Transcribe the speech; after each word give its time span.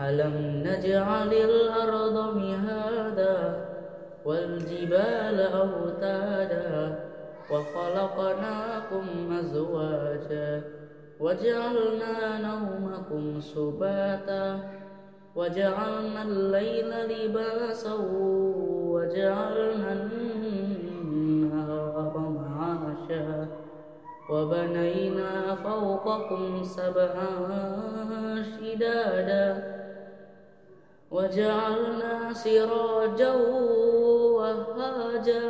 ألم 0.00 0.34
نجعل 0.66 1.32
الأرض 1.32 2.16
مهادا 2.36 3.36
والجبال 4.24 5.38
أوتادا 5.40 6.98
وخلقناكم 7.50 9.06
أزواجا 9.40 10.81
وجعلنا 11.22 12.38
نومكم 12.38 13.40
سباتا 13.40 14.58
وجعلنا 15.36 16.22
الليل 16.22 16.90
لباسا 17.10 17.94
وجعلنا 18.92 19.92
النهار 21.02 22.14
معاشا 22.38 23.46
وبنينا 24.30 25.54
فوقكم 25.54 26.64
سبعا 26.64 27.30
شدادا 28.42 29.46
وجعلنا 31.10 32.32
سراجا 32.32 33.32
وهاجا 34.38 35.44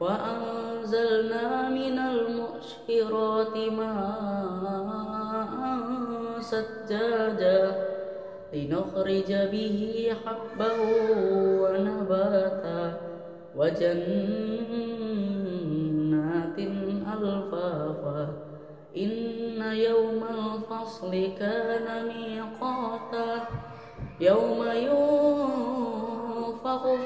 وأنزلنا 0.00 1.68
من 1.68 1.98
المؤشرات 1.98 3.56
ماء 3.56 4.96
سجاجا 6.40 7.86
لنخرج 8.52 9.30
به 9.32 10.12
حبا 10.24 10.70
ونباتا 11.60 12.80
وجنات 13.56 14.56
ألفافا. 17.22 18.28
إن 18.96 19.62
يوم 19.62 20.20
الفصل 20.24 21.12
كان 21.38 21.86
ميقاتا. 22.06 23.30
يوم 24.20 24.62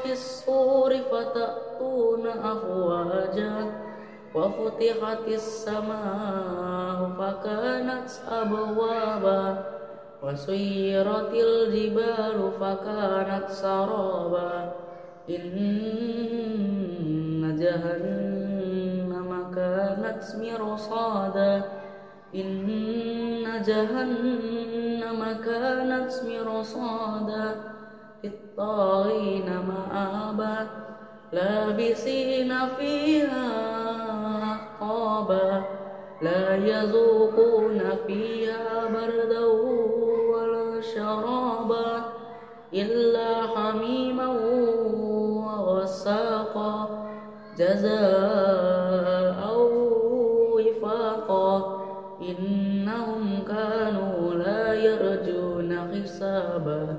في 0.03 0.13
الصور 0.13 0.97
فتأتون 0.99 2.27
أفواجا 2.27 3.73
وفتحت 4.35 5.29
السماء 5.29 7.11
فكانت 7.19 8.11
أبوابا 8.29 9.65
وسيرت 10.23 11.33
الجبال 11.35 12.51
فكانت 12.61 13.47
سرابا. 13.49 14.73
إن 15.31 15.57
جهنم 17.61 19.31
كانت 19.55 20.23
مرصادا. 20.41 21.63
إن 22.35 23.63
جهنم 23.67 25.21
كانت 25.45 26.13
مرصادا. 26.29 27.47
للطاغين 28.25 29.49
مآبا 29.69 30.67
لابسين 31.33 32.55
فيها 32.79 33.47
أحقابا 34.53 35.65
لا 36.23 36.57
يذوقون 36.57 37.83
فيها 38.07 38.89
بردا 38.95 39.45
ولا 40.33 40.81
شرابا 40.81 42.05
إلا 42.75 43.47
حميما 43.47 44.29
وغساقا 45.47 46.89
جزاء 47.59 49.41
وفاقا. 50.55 51.81
إنهم 52.21 53.43
كانوا 53.49 54.35
لا 54.35 54.75
يرجون 54.75 55.71
حسابا. 55.93 56.99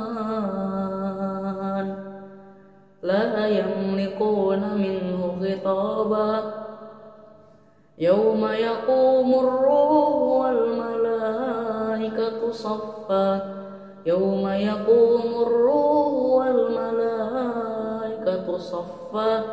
لا 3.03 3.47
يملكون 3.47 4.61
منه 4.75 5.19
خطابا. 5.41 6.53
يوم 7.97 8.45
يقوم 8.45 9.33
الروح 9.33 10.15
والملائكة 10.41 10.91
صفا. 12.51 13.29
يوم 14.05 14.47
يقوم 14.47 15.41
الروح 15.47 16.13
والملائكة 16.37 17.67
صفا. 18.57 19.43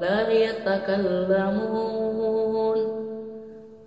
لا 0.00 0.28
يتكلمون 0.28 1.74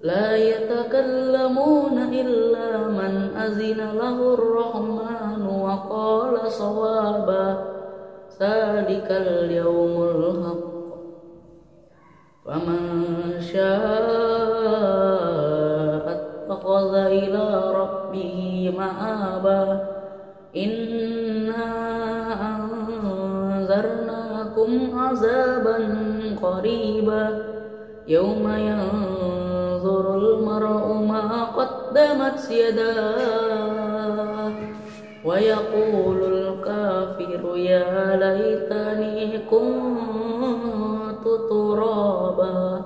لا 0.01 0.35
يتكلمون 0.35 1.97
إلا 2.13 2.77
من 2.77 3.13
أذن 3.45 3.79
له 4.01 4.17
الرحمن 4.33 5.41
وقال 5.63 6.51
صوابا. 6.51 7.46
ذلك 8.41 9.07
اليوم 9.11 10.03
الحق. 10.03 10.77
فمن 12.45 12.81
شاء 13.41 13.67
اتخذ 16.15 16.93
إلى 16.95 17.73
ربه 17.75 18.73
مآبا. 18.77 19.87
إنا 20.55 21.65
أنذرناكم 23.57 24.71
عذابا 24.99 25.77
قريبا. 26.41 27.43
يوم 28.07 28.47
ينظر 28.47 30.17
المرء 30.17 30.93
ما 30.93 31.43
قدمت 31.43 32.51
يداه. 32.51 33.97
ويقول 35.25 36.19
الكافر 36.33 37.57
يا 37.57 38.15
ليتني 38.15 39.37
كنت 39.51 41.25
ترابا. 41.49 42.81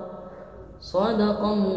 صدق 0.80 1.40
الله 1.44 1.71